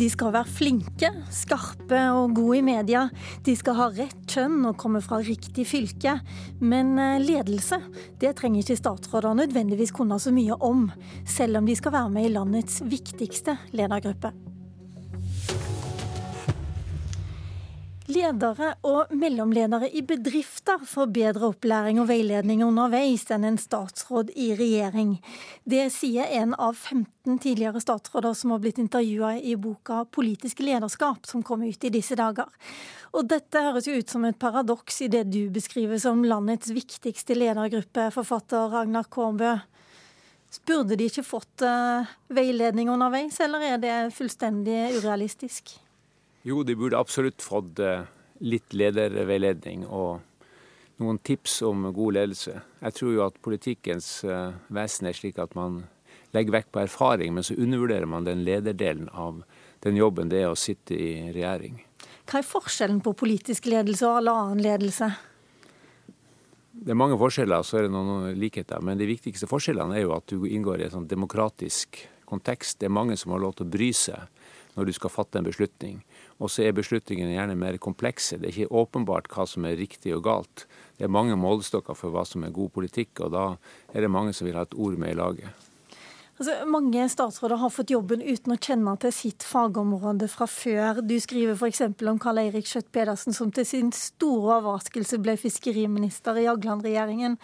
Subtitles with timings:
[0.00, 3.02] De skal være flinke, skarpe og gode i media.
[3.44, 6.14] De skal ha rett kjønn og komme fra riktig fylke.
[6.62, 7.82] Men eh, ledelse,
[8.22, 10.86] det trenger ikke statsråder nødvendigvis kunne så mye om,
[11.28, 14.32] selv om de skal være med i landets viktigste ledergruppe.
[18.10, 24.48] Ledere og mellomledere i bedrifter får bedre opplæring og veiledning underveis enn en statsråd i
[24.58, 25.12] regjering.
[25.62, 31.26] Det sier en av 15 tidligere statsråder som har blitt intervjua i boka 'Politisk lederskap',
[31.26, 32.48] som kom ut i disse dager.
[33.14, 37.34] Og dette høres jo ut som et paradoks i det du beskriver som landets viktigste
[37.34, 39.60] ledergruppe, forfatter Ragnar Kårbø.
[40.66, 45.78] Burde de ikke fått uh, veiledning underveis, eller er det fullstendig urealistisk?
[46.42, 48.06] Jo, de burde absolutt fått eh,
[48.40, 50.22] litt lederveiledning og
[51.00, 52.54] noen tips om god ledelse.
[52.80, 55.82] Jeg tror jo at politikkens eh, vesen er slik at man
[56.32, 59.42] legger vekt på erfaring, men så undervurderer man den lederdelen av
[59.84, 61.82] den jobben det er å sitte i regjering.
[62.30, 65.10] Hva er forskjellen på politisk ledelse og all annen ledelse?
[66.70, 68.80] Det er mange forskjeller, så er det noen likheter.
[68.80, 72.78] Men de viktigste forskjellene er jo at du inngår i en sånn demokratisk kontekst.
[72.80, 74.39] Det er mange som har lov til å bry seg
[74.76, 76.02] når du skal fatte en beslutning.
[76.38, 78.38] Og så er beslutningene gjerne mer komplekse.
[78.38, 80.66] Det er ikke åpenbart hva som er riktig og galt.
[80.98, 83.46] Det er mange målestokker for hva som er god politikk, og da
[83.94, 85.66] er det mange som vil ha et ord med i laget.
[86.40, 91.02] Altså, mange statsråder har fått jobben uten å kjenne til sitt fagområde fra før.
[91.04, 91.82] Du skriver f.eks.
[92.08, 97.36] om Karl Eirik Skjøtt Pedersen, som til sin store overraskelse ble fiskeriminister i Jagland-regjeringen.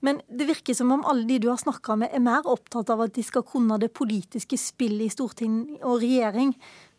[0.00, 3.02] Men det virker som om alle de du har snakka med, er mer opptatt av
[3.04, 6.54] at de skal kunne det politiske spillet i storting og regjering,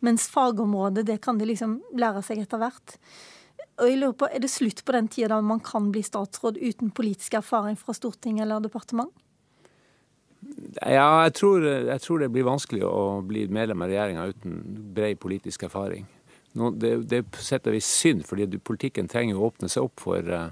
[0.05, 2.97] mens fagområdet, det kan de liksom lære seg etter hvert.
[3.81, 6.61] Og jeg lurer på, Er det slutt på den tida da man kan bli statsråd
[6.61, 9.09] uten politisk erfaring fra storting eller departement?
[10.81, 14.61] Ja, jeg tror, jeg tror, det blir vanskelig å bli medlem av regjeringa uten
[14.93, 16.07] bred politisk erfaring.
[16.57, 20.49] Nå, det, det, setter vis synd, fordi politikken trenger å åpne seg opp for uh,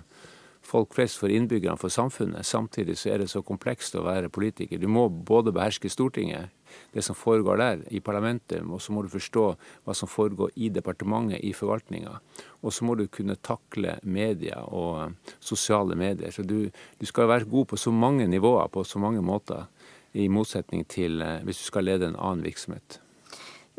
[0.70, 2.46] folk flest, for innbyggerne, for samfunnet.
[2.46, 4.80] Samtidig så er det så komplekst å være politiker.
[4.80, 6.54] Du må både beherske Stortinget,
[6.94, 9.46] det som foregår der, i parlamentet, og så må du forstå
[9.88, 12.20] hva som foregår i departementet, i forvaltninga.
[12.62, 16.32] Og så må du kunne takle media og uh, sosiale medier.
[16.36, 19.68] Så du, du, skal være god på så mange nivåer, på så mange måter,
[20.14, 23.02] i motsetning til uh, hvis du skal lede en annen virksomhet.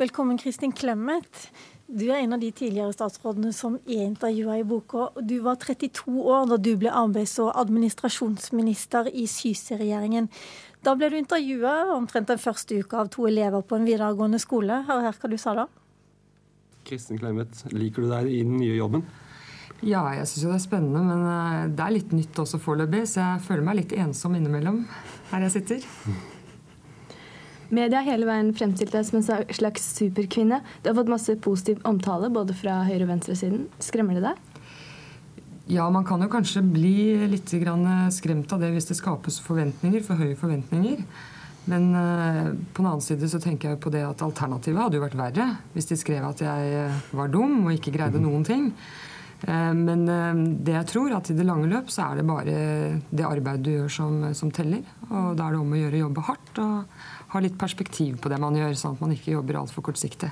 [0.00, 1.50] Velkommen, Kristin Clemet.
[1.90, 5.08] Du er en av de tidligere statsrådene som er intervjua i boka.
[5.26, 10.28] Du var 32 år da du ble arbeids- og administrasjonsminister i Syse-regjeringen.
[10.86, 14.84] Da ble du intervjua omtrent den første uka av to elever på en videregående skole.
[14.86, 15.66] Hør her hva du sa da.
[16.86, 19.02] Kristin Clemet, liker du deg i den nye jobben?
[19.82, 23.02] Ja, jeg syns jo det er spennende, men eh, det er litt nytt også foreløpig,
[23.08, 24.84] så jeg føler meg litt ensom innimellom
[25.32, 25.88] her jeg sitter.
[27.70, 30.58] Media har hele veien fremstilt deg som en slags superkvinne.
[30.82, 33.68] Du har fått masse positiv omtale både fra høyre- og venstresiden.
[33.78, 34.40] Skremmer det deg?
[35.70, 40.18] Ja, man kan jo kanskje bli litt skremt av det hvis det skapes forventninger, for
[40.18, 41.04] høye forventninger.
[41.70, 45.04] Men uh, på den annen side så tenker jeg på det at alternativet hadde jo
[45.04, 48.72] vært verre hvis de skrev at jeg eh, var dum og ikke greide noen ting.
[49.40, 50.02] Men
[50.60, 52.56] det jeg tror at i det lange løp så er det bare
[53.08, 54.82] det arbeidet du gjør som, som teller.
[55.08, 56.60] Og da er det om å gjøre å jobbe hardt.
[56.60, 60.30] og ha litt perspektiv på det man gjør, sånn at man ikke jobber altfor kortsiktig.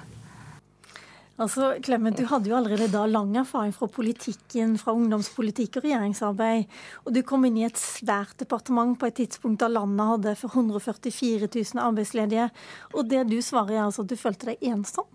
[1.38, 6.64] Altså, Clement, Du hadde jo allerede da lang erfaring fra politikken, fra ungdomspolitikk og regjeringsarbeid.
[7.06, 10.50] Og du kom inn i et svært departement på et tidspunkt da landet hadde for
[10.50, 12.48] 144 000 arbeidsledige.
[12.94, 15.06] Og det du svarer er altså at du følte deg ensom?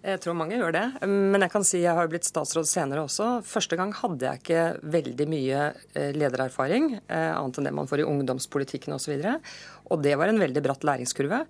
[0.00, 0.84] Jeg tror mange gjør det.
[1.04, 3.42] Men jeg kan si jeg har blitt statsråd senere også.
[3.44, 4.62] Første gang hadde jeg ikke
[4.94, 5.58] veldig mye
[5.92, 9.12] eh, ledererfaring, eh, annet enn det man får i ungdomspolitikken osv.
[9.18, 9.50] Og,
[9.92, 11.42] og det var en veldig bratt læringskurve.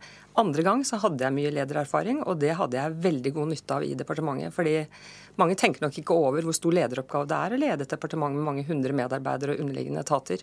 [0.42, 3.86] Andre gang så hadde jeg mye ledererfaring, og det hadde jeg veldig god nytte av
[3.86, 4.54] i departementet.
[4.56, 4.76] fordi
[5.38, 8.48] mange tenker nok ikke over hvor stor lederoppgave det er å lede et departement med
[8.48, 10.42] mange hundre medarbeidere og underliggende etater.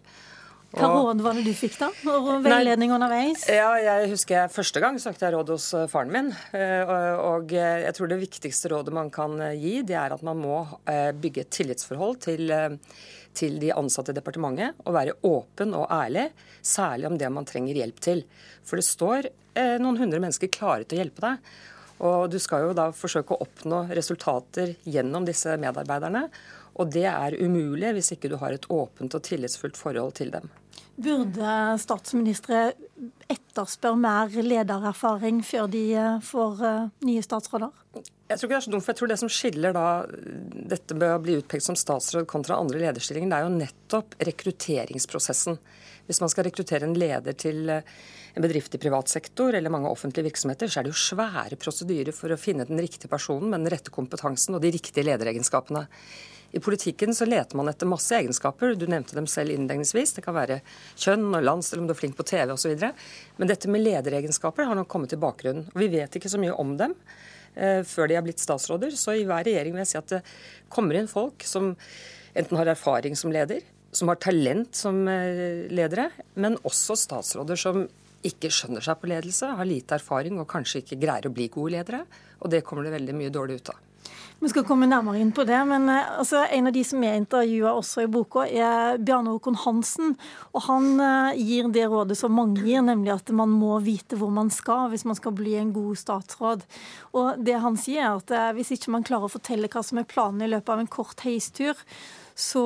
[0.76, 1.88] Hva råd var det du fikk, da?
[2.12, 3.46] Og veiledning underveis?
[3.52, 6.32] Ja, jeg husker jeg Første gang søkte jeg råd hos eh, faren min.
[6.58, 6.92] Eh,
[7.24, 10.60] og jeg tror det viktigste rådet man kan eh, gi, det er at man må
[11.22, 12.52] bygge et tillitsforhold til,
[13.38, 14.76] til de ansatte i departementet.
[14.86, 16.28] Og være åpen og ærlig,
[16.62, 18.24] særlig om det man trenger hjelp til.
[18.68, 19.32] For det står
[19.82, 21.52] noen hundre mennesker klare til å hjelpe deg.
[22.04, 26.28] Og du skal jo da forsøke å oppnå resultater gjennom disse medarbeiderne.
[26.78, 30.50] Og det er umulig hvis ikke du har et åpent og tillitsfullt forhold til dem.
[30.98, 32.72] Burde statsministre
[33.30, 37.70] etterspørre mer ledererfaring før de eh, får eh, nye statsråder?
[38.28, 39.86] Jeg tror ikke det er så dumt, for jeg tror det som skiller da
[40.74, 45.60] dette med å bli utpekt som statsråd kontra andre lederstillinger, det er jo nettopp rekrutteringsprosessen.
[46.10, 47.94] Hvis man skal rekruttere en leder til eh,
[48.38, 52.14] en bedrift i privat sektor eller mange offentlige virksomheter, så er det jo svære prosedyrer
[52.14, 55.88] for å finne den riktige personen med den rette kompetansen og de riktige lederegenskapene.
[56.54, 58.76] I politikken så leter man etter masse egenskaper.
[58.78, 60.14] Du nevnte dem selv innledningsvis.
[60.16, 60.62] Det kan være
[60.96, 62.78] kjønn og landsdel, om du er flink på TV osv.
[63.42, 65.68] Men dette med lederegenskaper har nok kommet i bakgrunnen.
[65.74, 66.94] Og vi vet ikke så mye om dem.
[67.58, 68.96] Eh, før de er blitt statsråder.
[68.96, 70.24] Så i hver regjering vil jeg si at det
[70.72, 71.74] kommer inn folk som
[72.38, 77.88] enten har erfaring som leder, som har talent som eh, ledere, men også statsråder som
[78.26, 81.76] ikke skjønner seg på ledelse, har lite erfaring og kanskje ikke greier å bli gode
[81.78, 82.06] ledere.
[82.42, 83.84] Og det kommer det veldig mye dårlig ut av.
[84.38, 87.16] Vi skal komme nærmere inn på det, men eh, altså, en av de som er
[87.18, 90.14] intervjua også i boka, er Bjarne Håkon Hansen.
[90.54, 94.30] Og han uh, gir det rådet som mange gir, nemlig at man må vite hvor
[94.34, 96.68] man skal hvis man skal bli en god statsråd.
[97.18, 99.98] Og det han sier, er at uh, hvis ikke man klarer å fortelle hva som
[99.98, 101.82] er planen i løpet av en kort heistur,
[102.38, 102.64] så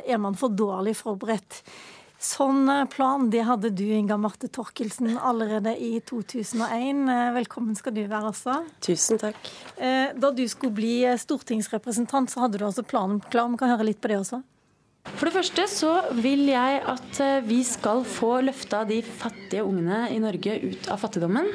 [0.00, 1.60] er man for dårlig forberedt.
[2.20, 7.06] Sånn eh, plan det hadde du, Inga Marte Torkelsen, allerede i 2001.
[7.08, 8.58] Eh, velkommen skal du være også.
[8.84, 9.48] Tusen takk.
[9.80, 13.48] Eh, da du skulle bli stortingsrepresentant, så hadde du altså planen klar.
[13.48, 14.42] Vi kan høre litt på det også.
[15.14, 20.20] For det første så vil jeg at vi skal få løfta de fattige ungene i
[20.20, 21.48] Norge ut av fattigdommen.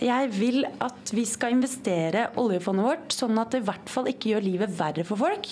[0.00, 4.32] Jeg vil at vi skal investere oljefondet vårt sånn at det i hvert fall ikke
[4.32, 5.48] gjør livet verre for folk.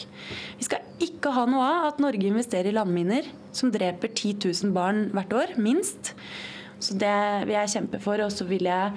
[0.57, 4.73] Vi skal ikke ha noe av at Norge investerer i landminer som dreper 10 000
[4.77, 6.15] barn hvert år, minst.
[6.81, 8.23] Så det vil jeg kjempe for.
[8.25, 8.97] Og så vil jeg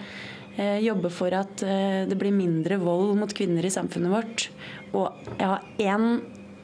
[0.56, 4.48] eh, jobbe for at eh, det blir mindre vold mot kvinner i samfunnet vårt.
[4.96, 6.08] Og jeg har én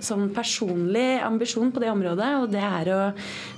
[0.03, 2.99] sånn personlig ambisjon på det området, og det er å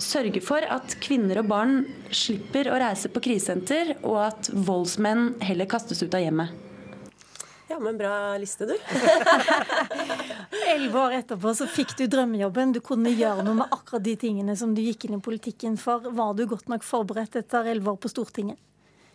[0.02, 1.76] sørge for at kvinner og barn
[2.12, 6.66] slipper å reise på krisesenter, og at voldsmenn heller kastes ut av hjemmet.
[7.70, 8.74] Ja, men bra liste, du.
[10.74, 12.72] Elleve år etterpå så fikk du drømmejobben.
[12.74, 16.02] Du kunne gjøre noe med akkurat de tingene som du gikk inn i politikken for.
[16.02, 18.58] Var du godt nok forberedt etter elleve år på Stortinget?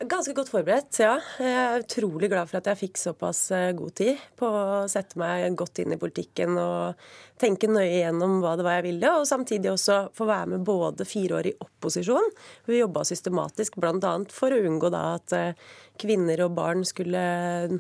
[0.03, 1.13] Ganske godt forberedt, ja.
[1.39, 5.15] Jeg er utrolig glad for at jeg fikk såpass eh, god tid på å sette
[5.21, 6.99] meg godt inn i politikken og
[7.39, 11.07] tenke nøye gjennom hva det var jeg ville, og samtidig også få være med både
[11.07, 12.27] fire år i opposisjon.
[12.67, 14.17] Vi jobba systematisk bl.a.
[14.35, 15.65] for å unngå da at eh,
[16.03, 17.25] kvinner og barn skulle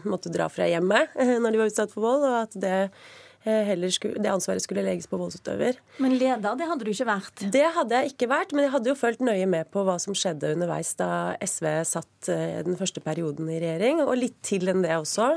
[0.06, 4.22] måtte dra fra hjemmet når de var utsatt for vold, og at det Eh, skulle,
[4.22, 5.78] det ansvaret skulle legges på voldsutøver.
[6.02, 7.44] Men leder, det hadde du ikke vært?
[7.52, 10.16] Det hadde jeg ikke vært, men jeg hadde jo fulgt nøye med på hva som
[10.16, 14.84] skjedde underveis da SV satt eh, den første perioden i regjering, og litt til enn
[14.84, 15.34] det også.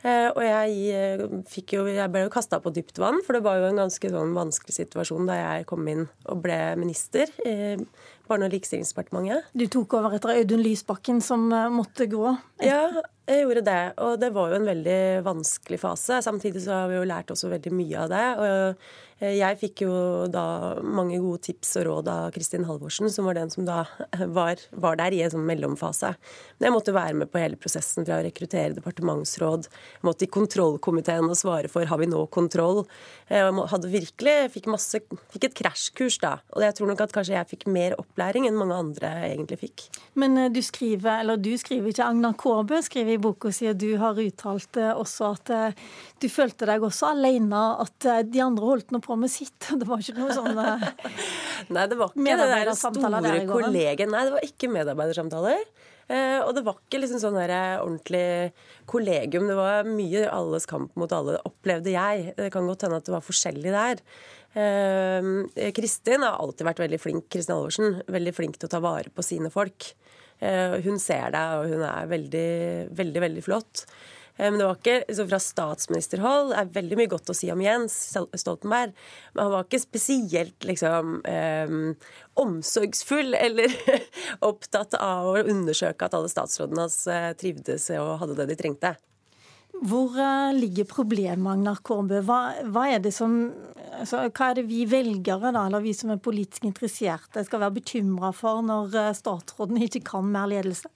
[0.00, 0.76] Eh, og jeg,
[1.74, 4.32] jo, jeg ble jo kasta på dypt vann, for det var jo en ganske sånn
[4.36, 7.28] vanskelig situasjon da jeg kom inn og ble minister
[8.30, 9.50] Barne- og likestillingsdepartementet.
[9.52, 12.24] Du tok over etter Audun Lysbakken som måtte gå?
[12.62, 12.86] Ja,
[13.30, 16.18] jeg gjorde det, og det var jo en veldig vanskelig fase.
[16.24, 18.26] Samtidig så har vi jo lært også veldig mye av det.
[18.40, 19.92] og Eh, jeg fikk jo
[20.32, 20.42] da
[20.80, 23.84] mange gode tips og råd av Kristin Halvorsen, som var den som da
[24.38, 26.14] var, var der i en sånn mellomfase.
[26.58, 30.32] Men jeg måtte være med på hele prosessen fra å rekruttere departementsråd, jeg måtte i
[30.32, 32.84] kontrollkomiteen og svare for har vi nå kontroll.
[33.28, 35.02] Eh, jeg hadde virkelig, fikk, masse,
[35.34, 36.38] fikk et krasjkurs da.
[36.56, 39.86] Og jeg tror nok at kanskje jeg fikk mer opplæring enn mange andre egentlig fikk.
[40.20, 43.80] Men eh, du skriver, eller du skriver ikke, Agnar Kårbø skriver i boka si at
[43.80, 45.52] du har uttalt også at
[46.20, 49.58] du følte deg også alene, at de andre holdt noe på med sitt.
[49.80, 50.88] Det var ikke noe sånn eh,
[51.74, 54.12] Nei, det var ikke det der store kollegen.
[54.12, 55.64] Nei, det var ikke medarbeidersamtaler.
[56.10, 58.50] Eh, og det var ikke liksom sånn der ordentlig
[58.90, 59.46] kollegium.
[59.46, 62.32] Det var mye alles kamp mot alle, opplevde jeg.
[62.38, 64.02] Det kan godt hende at det var forskjellig der.
[64.52, 69.12] Eh, Kristin har alltid vært veldig flink, Kristin Halvorsen, veldig flink til å ta vare
[69.14, 69.92] på sine folk.
[70.40, 72.50] Hun ser deg, og hun er veldig,
[72.96, 73.82] veldig, veldig flott.
[74.40, 77.62] Eh, men det var ikke så fra statsministerhold er veldig mye godt å si om
[77.64, 78.94] Jens Stoltenberg,
[79.34, 81.76] men han var ikke spesielt liksom eh,
[82.40, 83.74] omsorgsfull eller
[84.50, 88.94] opptatt av å undersøke at alle statsrådene hans eh, trivdes og hadde det de trengte.
[89.80, 92.20] Hvor uh, ligger problemet, Agnar Kårbø?
[92.26, 93.38] Hva, hva, er det som,
[93.96, 97.78] altså, hva er det vi velgere, da, eller vi som er politisk interesserte, skal være
[97.80, 100.92] bekymra for når statsråden ikke kan mer ledelse?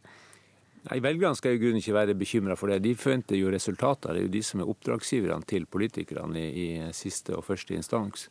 [0.85, 2.83] Nei, Velgerne skal i grunnen ikke være bekymra for det.
[2.85, 4.13] De forventer jo resultater.
[4.13, 8.29] Det er jo de som er oppdragsgiverne til politikerne i, i siste og første instans.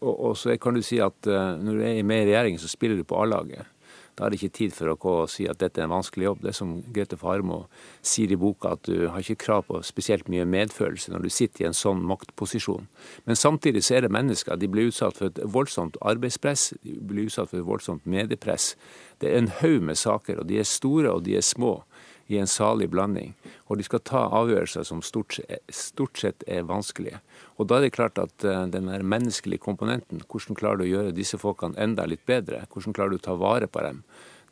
[0.00, 2.70] Og, og, så kan du si at uh, når du er med i regjering, så
[2.70, 3.70] spiller du på A-laget.
[4.16, 6.24] Da er det ikke tid for å gå og si at dette er en vanskelig
[6.24, 6.38] jobb.
[6.42, 7.58] Det er som Grete Farmo
[8.00, 11.64] sier i boka, at du har ikke krav på spesielt mye medfølelse når du sitter
[11.64, 12.88] i en sånn maktposisjon.
[13.28, 14.56] Men samtidig så er det mennesker.
[14.56, 18.72] De blir utsatt for et voldsomt arbeidspress, de blir utsatt for et voldsomt mediepress.
[19.20, 21.82] Det er en haug med saker, og de er store og de er små.
[22.28, 23.34] i en salig blanding.
[23.66, 25.40] Og de skal ta avgjørelser som stort,
[25.74, 27.18] stort sett er vanskelige.
[27.58, 30.92] Og da er det klart at uh, den der menneskelige komponenten, hvordan klarer du å
[30.92, 32.64] gjøre disse folkene enda litt bedre?
[32.72, 34.04] Hvordan klarer du å ta vare på dem?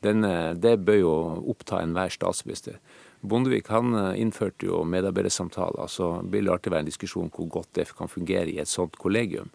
[0.04, 0.20] Den,
[0.60, 1.12] det bør jo
[1.48, 2.76] oppta enhver statsminister.
[3.24, 5.88] Bondevik han innførte jo medarbeidersamtaler.
[5.88, 8.98] Så blir det alltid være en diskusjon hvor godt det kan fungere i et sånt
[9.00, 9.48] kollegium.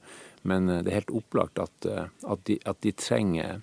[0.48, 3.60] Men det er helt opplagt at, at, de, at de trenger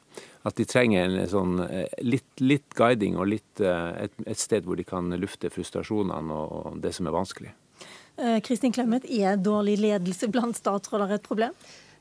[0.46, 4.66] at de trenger en sånn, eh, litt, litt, guiding og litt, eh, et, et, sted
[4.66, 7.54] hvor de kan lufte frustrasjonene og det som er vanskelig.
[8.16, 11.56] Eh, Kristin Clemet, er dårlig ledelse blant statsråder et problem?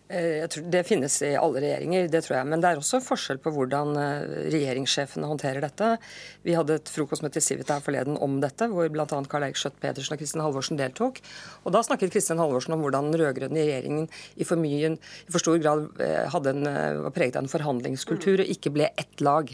[0.05, 2.47] Eh, jeg tror Det finnes i alle regjeringer, det tror jeg.
[2.51, 5.95] Men det er også forskjell på hvordan eh, regjeringssjefene håndterer dette.
[6.45, 9.07] Vi hadde et frokostmøte i Civita her forleden om dette, hvor bl.a.
[9.07, 11.21] Karl Erik Skjøtt Pedersen og Kristin Halvorsen deltok.
[11.63, 15.41] Og Da snakket Kristin Halvorsen om hvordan den rød-grønne regjeringen i for, mye, i for,
[15.41, 15.87] stor grad
[16.31, 16.67] hadde en,
[17.05, 19.49] var preget av en forhandlingskultur og ikke ble ett lag.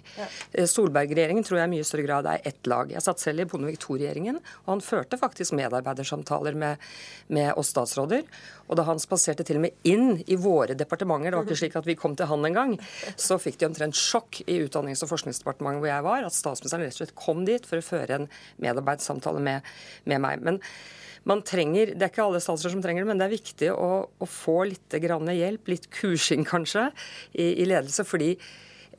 [0.52, 2.92] Solberg-regjeringen tror jeg i mye større grad er ett lag.
[2.92, 6.92] Jeg satt selv i Bondevik II-regjeringen, og han førte faktisk medarbeidersamtaler med,
[7.32, 8.28] med oss statsråder.
[8.72, 11.78] Og da han spaserte til og med inn i våre departementer, det var ikke slik
[11.80, 12.78] at vi kom til han engang,
[13.20, 16.98] så fikk de omtrent sjokk i Utdannings- og forskningsdepartementet hvor jeg var, at statsministeren rett
[16.98, 18.32] og slett kom dit for å føre en
[18.64, 19.70] medarbeidssamtale med,
[20.10, 20.44] med meg.
[20.48, 20.60] Men
[21.30, 23.92] man trenger, Det er ikke alle statsråder som trenger det, men det er viktig å,
[24.10, 26.90] å få litt hjelp, litt kursing kanskje,
[27.34, 28.04] i, i ledelse.
[28.04, 28.36] fordi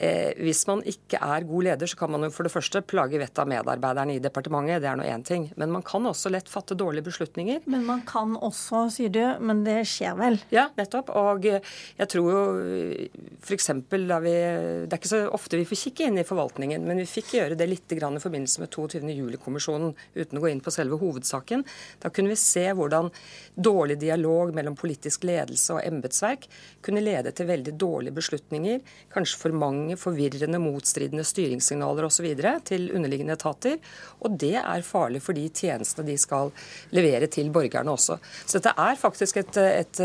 [0.02, 3.20] Eh, hvis man ikke er god leder, så kan man jo for det første plage
[3.20, 4.82] vettet av medarbeiderne i departementet.
[4.82, 5.46] Det er nå én ting.
[5.60, 7.62] Men man kan også lett fatte dårlige beslutninger.
[7.70, 9.22] Men man kan også, sier du.
[9.38, 10.40] Men det skjer vel?
[10.50, 11.12] Ja, nettopp.
[11.14, 12.42] Og jeg tror jo
[13.42, 13.70] f.eks.
[13.92, 17.06] da vi Det er ikke så ofte vi får kikke inn i forvaltningen, men vi
[17.08, 19.06] fikk gjøre det litt i forbindelse med 22.
[19.12, 21.64] juli-kommisjonen, uten å gå inn på selve hovedsaken.
[22.02, 23.10] Da kunne vi se hvordan
[23.54, 26.48] dårlig dialog mellom politisk ledelse og embetsverk
[26.84, 28.80] kunne lede til veldig dårlige beslutninger,
[29.12, 32.26] kanskje for mange mange forvirrende, motstridende styringssignaler osv.
[32.64, 33.78] til underliggende etater.
[34.20, 36.50] Og det er farlig for de tjenestene de skal
[36.92, 38.18] levere til borgerne også.
[38.46, 40.00] Så dette er faktisk et, et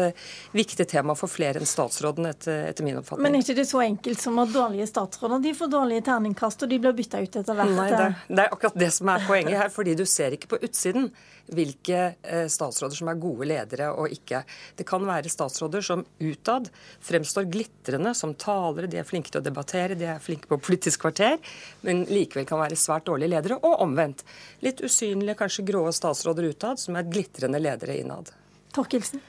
[0.53, 3.24] viktig tema for flere enn statsråden, etter, etter min oppfatning.
[3.24, 6.70] Men er ikke det så enkelt som at dårlige statsråder de får dårlige terningkast, og
[6.70, 7.74] de blir bytta ut etter hvert?
[7.77, 9.74] Nei, det, det er akkurat det som er poenget her.
[9.74, 11.12] fordi du ser ikke på utsiden
[11.53, 14.41] hvilke eh, statsråder som er gode ledere og ikke.
[14.75, 16.70] Det kan være statsråder som utad
[17.03, 21.02] fremstår glitrende som talere, de er flinke til å debattere, de er flinke på Politisk
[21.06, 21.38] kvarter,
[21.82, 24.24] men likevel kan være svært dårlige ledere, og omvendt.
[24.66, 28.32] Litt usynlige, kanskje grå statsråder utad, som er glitrende ledere innad.
[28.76, 29.22] Torkelsen?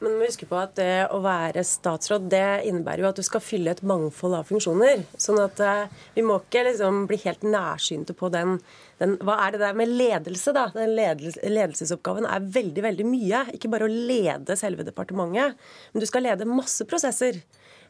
[0.00, 3.42] Men må huske på at det å være statsråd det innebærer jo at du skal
[3.44, 5.02] fylle et mangfold av funksjoner.
[5.20, 8.56] Sånn at uh, vi må ikke liksom bli helt nærsynte på den,
[9.02, 10.70] den, Hva er det der med ledelse, da?
[10.72, 13.44] Den ledelse, ledelsesoppgaven er veldig, veldig mye.
[13.58, 15.60] Ikke bare å lede selve departementet,
[15.92, 17.42] men du skal lede masse prosesser.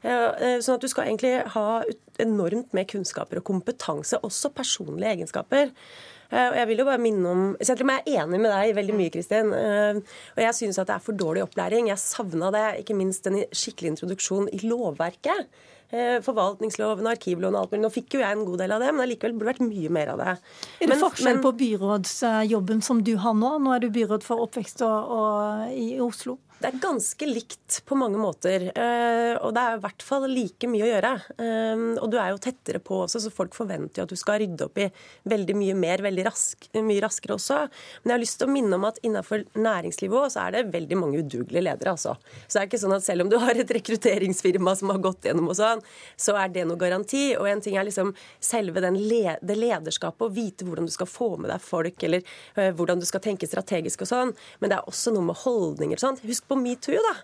[0.02, 1.66] Uh, sånn at du skal egentlig ha
[2.20, 5.70] enormt med kunnskaper og kompetanse, også personlige egenskaper.
[6.30, 8.76] Eh, og jeg vil jo bare minne om Selv om jeg er enig med deg
[8.78, 9.50] veldig mye, Kristin.
[9.56, 9.98] Eh,
[10.36, 11.90] og jeg syns at det er for dårlig opplæring.
[11.90, 15.50] Jeg savna det, ikke minst en skikkelig introduksjon i lovverket.
[15.90, 17.82] Eh, forvaltningsloven, arkivloven og alt mulig.
[17.82, 20.12] Nå fikk jo jeg en god del av det, men allikevel burde vært mye mer
[20.12, 20.34] av det.
[20.36, 23.56] Er det men, forskjell men, på byrådsjobben som du har nå?
[23.64, 26.38] Nå er du byråd for oppvekst og, og, i Oslo.
[26.60, 28.66] Det er ganske likt på mange måter.
[28.68, 31.12] Eh, og det er i hvert fall like mye å gjøre.
[31.40, 34.42] Eh, og du er jo tettere på også, så folk forventer jo at du skal
[34.42, 34.90] rydde opp i
[35.32, 37.62] veldig mye mer veldig rask, mye raskere også.
[38.02, 40.98] Men jeg har lyst til å minne om at innenfor næringslivet så er det veldig
[41.00, 42.18] mange udugelige ledere, altså.
[42.44, 45.30] Så det er ikke sånn at selv om du har et rekrutteringsfirma som har gått
[45.30, 45.80] gjennom og sånn,
[46.20, 47.22] så er det noe garanti.
[47.40, 51.32] Og en ting er liksom selve le det lederskapet, å vite hvordan du skal få
[51.40, 52.20] med deg folk, eller
[52.58, 55.96] uh, hvordan du skal tenke strategisk og sånn, men det er også noe med holdninger
[55.96, 56.20] og sånn.
[56.28, 57.16] Husk på metoo, da.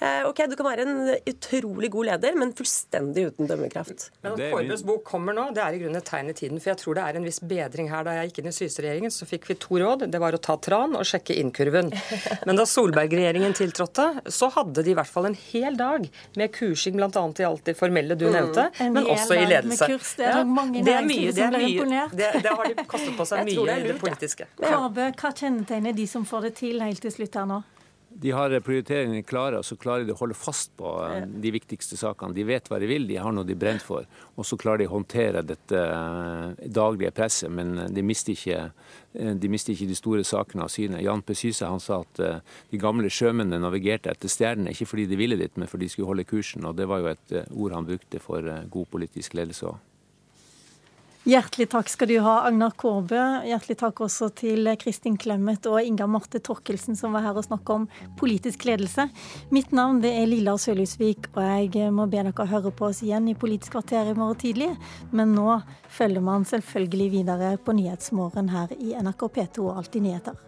[0.00, 4.10] Eh, ok, Du kan være en utrolig god leder, men fullstendig uten dømmekraft.
[4.22, 6.60] Men at Kårbøs bok kommer nå, det er i grunnen et tegn i tiden.
[6.62, 8.04] For jeg tror det er en viss bedring her.
[8.06, 10.06] Da jeg gikk inn i Syse-regjeringen, så fikk vi to råd.
[10.12, 11.90] Det var å ta tran og sjekke innkurven.
[12.46, 16.06] Men da Solberg-regjeringen tiltrådte, så hadde de i hvert fall en hel dag
[16.38, 17.10] med kursing bl.a.
[17.10, 18.32] i alt det formelle du mm.
[18.36, 18.92] nevnte, mm.
[18.94, 19.88] men også i ledelse.
[19.90, 22.86] Kurs, det er ja, mange det er mye, det er mye, det, det, har de
[22.88, 24.48] kastet på seg mye i det politiske.
[24.60, 27.60] Kårbø, hva kjennetegner de som får det til helt til slutt her nå?
[28.20, 31.98] De har prioriteringene klare, og så klarer de å holde fast på eh, de viktigste
[32.00, 32.34] sakene.
[32.34, 34.08] De vet hva de vil, de har noe de brenner for.
[34.34, 38.70] Og så klarer de å håndtere dette eh, daglige presset, men eh, de mister ikke
[39.18, 41.00] de, mister ikke de store sakene av syne.
[41.02, 41.34] Jan P.
[41.38, 42.20] Syse han sa at
[42.70, 46.12] de gamle sjømennene navigerte etter stjernene, ikke fordi de ville dit, men fordi de skulle
[46.12, 46.68] holde kursen.
[46.68, 49.87] Og det var jo et ord han brukte for god politisk ledelse òg.
[51.28, 53.18] Hjertelig takk skal du ha, Agnar Kårbø.
[53.44, 57.76] Hjertelig takk også til Kristin Clemet og Inga Marte Torkelsen som var her og snakka
[57.82, 57.84] om
[58.16, 59.10] politisk ledelse.
[59.52, 63.28] Mitt navn det er Lilla Sølhusvik, og jeg må be dere høre på oss igjen
[63.28, 64.72] i Politisk kvarter i morgen tidlig.
[65.12, 65.60] Men nå
[65.92, 70.47] følger man selvfølgelig videre på Nyhetsmorgen her i NRK P2 og Alltid nyheter.